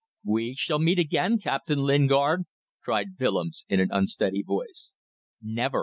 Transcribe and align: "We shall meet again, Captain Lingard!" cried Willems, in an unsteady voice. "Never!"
"We 0.25 0.55
shall 0.55 0.79
meet 0.79 0.97
again, 0.97 1.37
Captain 1.37 1.77
Lingard!" 1.77 2.45
cried 2.83 3.09
Willems, 3.19 3.65
in 3.69 3.79
an 3.79 3.89
unsteady 3.91 4.41
voice. 4.41 4.93
"Never!" 5.43 5.79